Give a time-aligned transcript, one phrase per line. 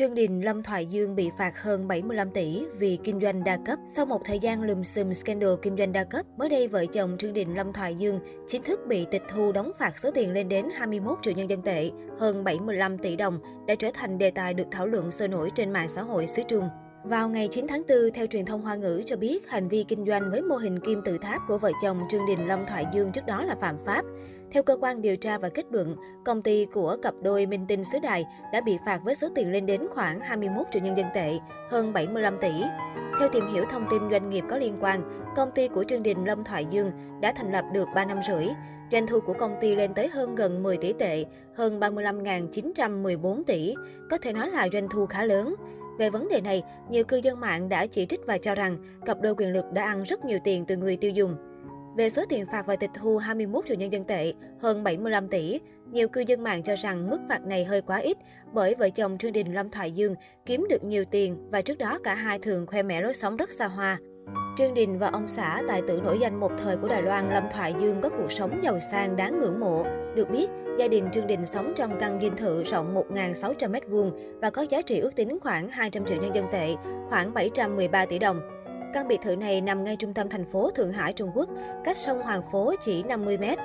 [0.00, 3.78] Trương Đình, Lâm Thoại Dương bị phạt hơn 75 tỷ vì kinh doanh đa cấp.
[3.86, 7.16] Sau một thời gian lùm xùm scandal kinh doanh đa cấp, mới đây vợ chồng
[7.18, 10.48] Trương Đình, Lâm Thoại Dương chính thức bị tịch thu đóng phạt số tiền lên
[10.48, 14.54] đến 21 triệu nhân dân tệ, hơn 75 tỷ đồng, đã trở thành đề tài
[14.54, 16.68] được thảo luận sôi nổi trên mạng xã hội xứ Trung.
[17.04, 20.06] Vào ngày 9 tháng 4, theo truyền thông Hoa ngữ cho biết, hành vi kinh
[20.06, 23.12] doanh với mô hình kim tự tháp của vợ chồng Trương Đình Lâm Thoại Dương
[23.12, 24.04] trước đó là phạm pháp.
[24.52, 27.84] Theo cơ quan điều tra và kết luận, công ty của cặp đôi Minh Tinh
[27.84, 31.06] Sứ Đài đã bị phạt với số tiền lên đến khoảng 21 triệu nhân dân
[31.14, 31.38] tệ,
[31.70, 32.52] hơn 75 tỷ.
[33.18, 35.00] Theo tìm hiểu thông tin doanh nghiệp có liên quan,
[35.36, 38.46] công ty của Trương Đình Lâm Thoại Dương đã thành lập được 3 năm rưỡi.
[38.92, 41.24] Doanh thu của công ty lên tới hơn gần 10 tỷ tệ,
[41.54, 43.74] hơn 35.914 tỷ,
[44.10, 45.54] có thể nói là doanh thu khá lớn.
[45.98, 48.76] Về vấn đề này, nhiều cư dân mạng đã chỉ trích và cho rằng
[49.06, 51.36] cặp đôi quyền lực đã ăn rất nhiều tiền từ người tiêu dùng.
[51.96, 55.60] Về số tiền phạt và tịch thu 21 triệu nhân dân tệ, hơn 75 tỷ,
[55.92, 58.16] nhiều cư dân mạng cho rằng mức phạt này hơi quá ít
[58.52, 60.14] bởi vợ chồng Trương Đình Lâm Thoại Dương
[60.46, 63.52] kiếm được nhiều tiền và trước đó cả hai thường khoe mẽ lối sống rất
[63.52, 63.98] xa hoa.
[64.56, 67.44] Trương Đình và ông xã tài tử nổi danh một thời của Đài Loan Lâm
[67.52, 69.84] Thoại Dương có cuộc sống giàu sang đáng ngưỡng mộ.
[70.14, 74.50] Được biết, gia đình Trương Đình sống trong căn dinh thự rộng 1.600 m2 và
[74.50, 76.74] có giá trị ước tính khoảng 200 triệu nhân dân tệ,
[77.08, 78.40] khoảng 713 tỷ đồng.
[78.94, 81.48] Căn biệt thự này nằm ngay trung tâm thành phố Thượng Hải, Trung Quốc,
[81.84, 83.58] cách sông Hoàng Phố chỉ 50 mét.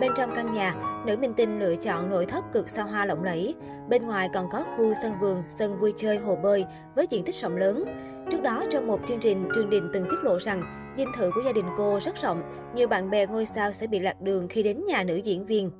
[0.00, 0.74] Bên trong căn nhà,
[1.06, 3.54] nữ minh tinh lựa chọn nội thất cực xa hoa lộng lẫy.
[3.88, 7.34] Bên ngoài còn có khu sân vườn, sân vui chơi, hồ bơi với diện tích
[7.34, 7.84] rộng lớn.
[8.30, 10.62] Trước đó, trong một chương trình, Trương Đình từng tiết lộ rằng
[10.96, 12.42] dinh thự của gia đình cô rất rộng,
[12.74, 15.70] nhiều bạn bè ngôi sao sẽ bị lạc đường khi đến nhà nữ diễn viên.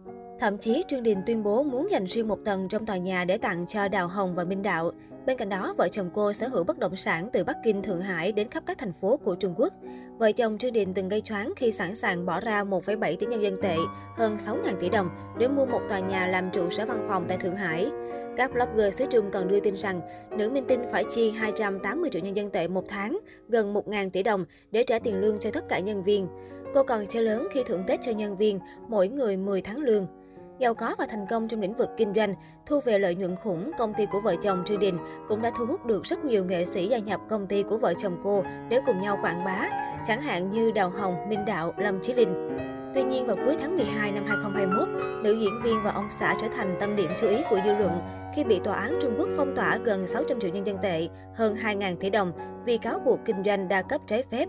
[0.41, 3.39] Thậm chí, Trương Đình tuyên bố muốn dành riêng một tầng trong tòa nhà để
[3.39, 4.93] tặng cho Đào Hồng và Minh Đạo.
[5.27, 8.01] Bên cạnh đó, vợ chồng cô sở hữu bất động sản từ Bắc Kinh, Thượng
[8.01, 9.73] Hải đến khắp các thành phố của Trung Quốc.
[10.19, 13.43] Vợ chồng Trương Đình từng gây choáng khi sẵn sàng bỏ ra 1,7 tỷ nhân
[13.43, 13.77] dân tệ,
[14.17, 15.09] hơn 6.000 tỷ đồng
[15.39, 17.91] để mua một tòa nhà làm trụ sở văn phòng tại Thượng Hải.
[18.37, 20.01] Các blogger xứ Trung còn đưa tin rằng
[20.31, 24.23] nữ minh tinh phải chi 280 triệu nhân dân tệ một tháng, gần 1.000 tỷ
[24.23, 26.29] đồng để trả tiền lương cho tất cả nhân viên.
[26.75, 30.07] Cô còn chơi lớn khi thưởng Tết cho nhân viên, mỗi người 10 tháng lương.
[30.59, 32.35] Giàu có và thành công trong lĩnh vực kinh doanh,
[32.67, 34.99] thu về lợi nhuận khủng, công ty của vợ chồng Trư Đình
[35.29, 37.95] cũng đã thu hút được rất nhiều nghệ sĩ gia nhập công ty của vợ
[37.95, 39.69] chồng cô để cùng nhau quảng bá,
[40.07, 42.49] chẳng hạn như Đào Hồng, Minh Đạo, Lâm Chí Linh.
[42.95, 44.89] Tuy nhiên, vào cuối tháng 12 năm 2021,
[45.23, 47.93] nữ diễn viên và ông xã trở thành tâm điểm chú ý của dư luận
[48.35, 51.55] khi bị tòa án Trung Quốc phong tỏa gần 600 triệu nhân dân tệ, hơn
[51.55, 52.33] 2.000 tỷ đồng
[52.65, 54.49] vì cáo buộc kinh doanh đa cấp trái phép.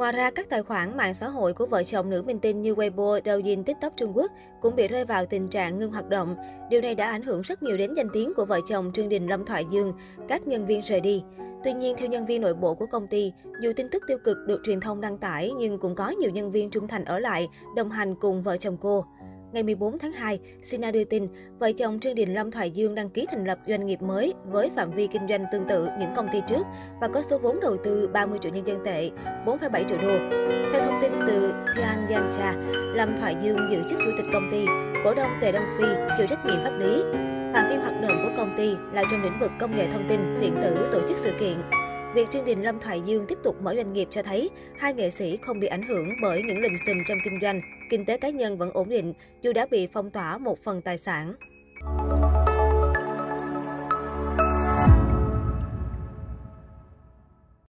[0.00, 2.74] Ngoài ra, các tài khoản mạng xã hội của vợ chồng nữ minh tinh như
[2.74, 6.36] Weibo, Douyin, TikTok Trung Quốc cũng bị rơi vào tình trạng ngưng hoạt động.
[6.70, 9.26] Điều này đã ảnh hưởng rất nhiều đến danh tiếng của vợ chồng Trương Đình
[9.26, 9.92] Lâm Thoại Dương,
[10.28, 11.22] các nhân viên rời đi.
[11.64, 14.36] Tuy nhiên, theo nhân viên nội bộ của công ty, dù tin tức tiêu cực
[14.46, 17.48] được truyền thông đăng tải nhưng cũng có nhiều nhân viên trung thành ở lại,
[17.76, 19.04] đồng hành cùng vợ chồng cô.
[19.52, 21.28] Ngày 14 tháng 2, Sina đưa tin,
[21.58, 24.70] vợ chồng Trương Đình Lâm Thoại Dương đăng ký thành lập doanh nghiệp mới với
[24.76, 26.66] phạm vi kinh doanh tương tự những công ty trước
[27.00, 29.10] và có số vốn đầu tư 30 triệu nhân dân tệ,
[29.46, 30.18] 4,7 triệu đô.
[30.72, 32.54] Theo thông tin từ Tian Yancha,
[32.94, 34.64] Lâm Thoại Dương giữ chức chủ tịch công ty,
[35.04, 35.86] cổ đông Tề Đông Phi
[36.16, 37.02] chịu trách nhiệm pháp lý.
[37.54, 40.40] Phạm vi hoạt động của công ty là trong lĩnh vực công nghệ thông tin,
[40.40, 41.56] điện tử, tổ chức sự kiện.
[42.14, 45.10] Việc Trương Đình Lâm Thoại Dương tiếp tục mở doanh nghiệp cho thấy hai nghệ
[45.10, 48.30] sĩ không bị ảnh hưởng bởi những lùm xùm trong kinh doanh, kinh tế cá
[48.30, 49.12] nhân vẫn ổn định,
[49.42, 51.34] dù đã bị phong tỏa một phần tài sản.